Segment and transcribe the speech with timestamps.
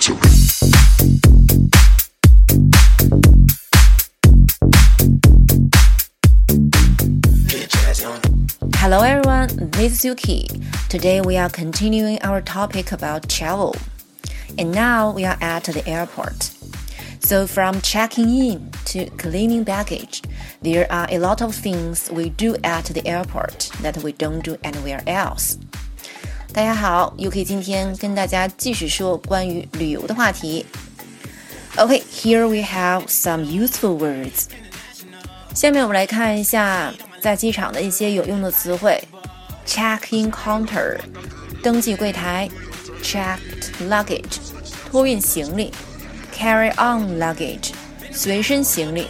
[0.00, 0.16] Hello
[9.02, 10.48] everyone, this is Yuki.
[10.88, 13.76] Today we are continuing our topic about travel.
[14.56, 16.50] And now we are at the airport.
[17.18, 20.22] So from checking in to cleaning baggage,
[20.62, 24.56] there are a lot of things we do at the airport that we don't do
[24.64, 25.58] anywhere else.
[26.52, 27.44] 大家好，Yuki
[32.10, 34.46] here we have some useful words.
[35.54, 39.00] 下面我们来看一下在机场的一些有用的词汇。
[39.64, 40.98] ：check-in counter，
[41.62, 42.48] 登记柜台。
[43.00, 44.38] ；checked luggage，
[44.90, 45.72] 托运行李。
[46.36, 47.70] ；carry-on luggage，
[48.10, 49.06] 随身行李。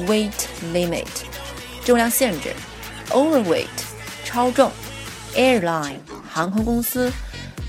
[0.00, 0.32] ；weight
[0.74, 1.06] limit，
[1.82, 2.52] 重量限制。
[3.08, 3.68] ；overweight，
[4.22, 4.70] 超重。
[5.34, 6.13] ；airline。
[6.33, 7.11] 航空公司；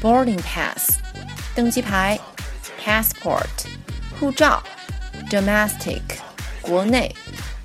[0.03, 0.99] boarding pass，
[1.55, 2.19] 登机牌；
[2.85, 3.47] passport，
[4.19, 4.63] 护照；
[5.31, 6.03] domestic，
[6.61, 7.15] 国内。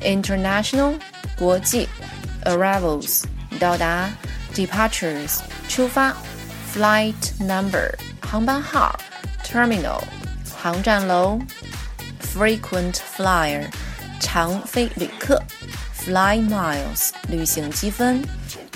[0.01, 0.99] international
[1.37, 1.87] 国际，
[2.43, 3.23] arrivals
[3.59, 4.09] 到达，
[4.53, 6.15] departures 出发，
[6.71, 8.99] flight number 航班号，
[9.43, 10.01] terminal
[10.55, 11.39] 航站楼，
[12.21, 13.65] frequent flyer
[14.19, 15.41] 常飞旅客，
[15.97, 18.21] fly miles 旅行积分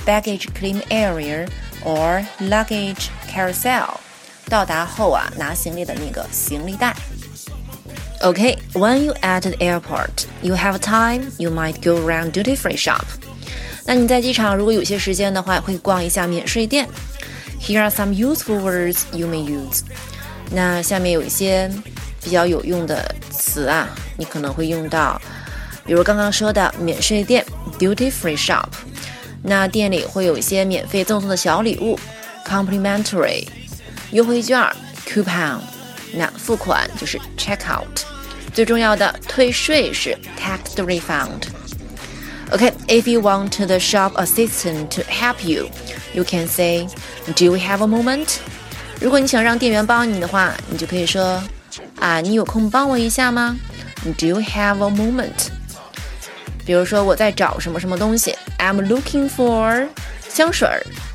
[0.05, 1.47] ，baggage claim area
[1.83, 3.89] or luggage carousel
[4.49, 6.95] 到达后啊拿行李的那个行李袋。
[8.21, 13.05] Okay, when you at the airport, you have time, you might go around duty free shop.
[13.85, 16.87] 那你在机场如果有些时间的话，会逛一下免税店。
[17.61, 19.83] Here are some useful words you may use.
[20.51, 21.71] 那下面有一些
[22.21, 25.21] 比较有用的词啊，你可能会用到，
[25.85, 27.45] 比如刚刚说的免税店
[27.79, 28.67] duty free shop。
[29.46, 31.98] 那店里会有一些免费赠送的小礼物
[32.46, 33.46] complimentary，
[34.12, 34.58] 优惠券
[35.06, 35.58] coupon。
[36.14, 38.00] 那付款就是 check out。
[38.54, 41.42] 最重要的退税是 tax refund。
[42.52, 45.68] OK，if you want the shop assistant to help you,
[46.14, 46.86] you can say,
[47.34, 48.36] "Do you have a moment?"
[49.00, 51.42] 如果你想让店员帮你的话，你就可以说
[51.98, 53.58] 啊，你有空帮我一下吗
[54.16, 55.48] ？Do you have a moment?
[56.65, 59.87] 比如说我在找什么什么东西，I'm looking for
[60.27, 60.67] 香水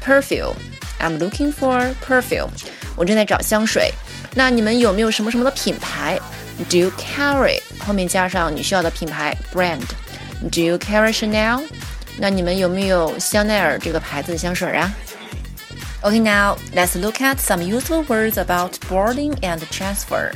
[0.04, 0.54] perfume.
[1.00, 2.48] I'm looking for perfume.
[2.96, 3.92] 我正在找香水。
[4.34, 6.18] 那你们有没有什么什么的品牌？
[6.68, 11.62] do you carry 后面加上你需要的品牌 brand？Do you carry Chanel？
[12.18, 14.92] 那你们有没有香奈儿这个牌子的香水啊？
[16.02, 20.30] Okay, now let's look at some useful words about boarding and transfer.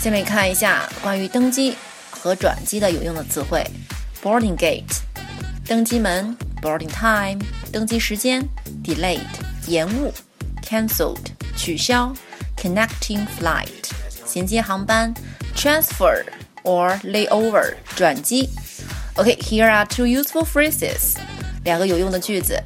[0.00, 1.76] 下面看一下关于登机
[2.10, 3.64] 和转机的有用的词汇
[4.22, 4.98] ：boarding gate，
[5.66, 7.40] 登机门；boarding time，
[7.72, 8.42] 登机时间；
[8.84, 9.20] delayed，
[9.66, 10.12] 延误；
[10.62, 12.14] cancelled，取消；
[12.56, 13.90] connecting flight，
[14.26, 15.14] 衔接航班。
[15.54, 16.24] transfer
[16.64, 18.48] or layover 转机。
[19.14, 21.14] Okay, here are two useful phrases.
[21.62, 22.60] 两个有用的句子。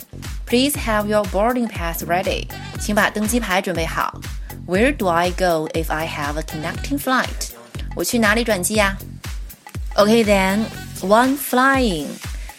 [0.46, 2.46] Please have your boarding pass ready.
[2.80, 4.20] 请把登机牌准备好。
[4.66, 7.50] Where do I go if I have a connecting flight?
[7.96, 8.96] 我去哪里转机呀？
[9.96, 10.60] Okay then,
[11.02, 12.06] one flying.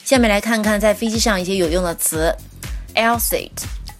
[0.03, 2.33] 下面来看看在飞机上一些有用的词：
[2.95, 3.51] aisle seat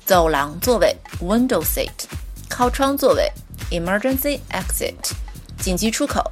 [0.05, 2.05] 走廊座位，window seat
[2.47, 3.31] 靠窗座位，
[3.71, 5.11] emergency exit
[5.59, 6.23] 紧急出口，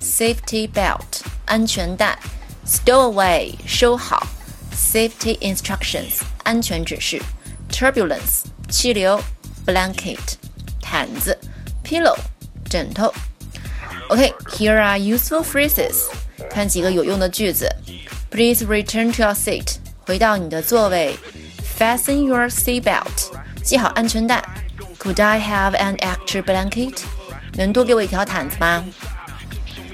[0.00, 2.18] safety belt 安全带，
[2.66, 4.26] stowaway 收好，
[4.76, 7.22] safety instructions 安全指示，
[7.70, 9.18] turbulence 气流，
[9.64, 10.18] blanket
[10.82, 11.38] 毯子，
[11.82, 12.16] pillow
[12.68, 13.12] 枕头。
[14.08, 16.04] OK，here、okay, are useful phrases，
[16.49, 17.69] 看几个有用的句子。
[18.31, 21.17] Please return to your seat，回到你的座位。
[21.77, 23.31] Fasten your seat belt，
[23.63, 24.43] 系好安全带。
[24.97, 26.95] Could I have an extra blanket？
[27.53, 28.83] 能多给我一条毯子吗？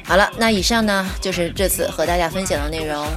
[0.04, 3.08] 好了，那以上呢就是这次和大家分享的内容。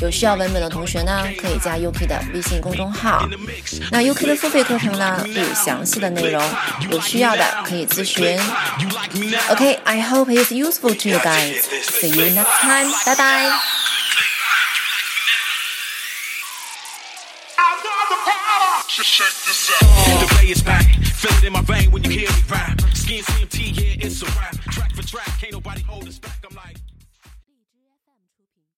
[0.00, 3.28] 有需要文本的同学呢，可以加 UK 的微信公众号。
[3.90, 6.42] 那 UK 的付费课程呢，有详细的内容，
[6.90, 8.38] 有需要的可以咨询。
[9.48, 11.62] OK，I hope it's useful to you guys.
[11.82, 12.90] See you next time.
[13.04, 13.52] Bye bye.
[19.00, 20.20] Check this out.
[20.20, 20.86] The play is back.
[21.18, 22.42] Feel it in my vein when you hear me